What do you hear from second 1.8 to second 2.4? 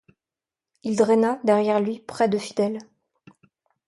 près de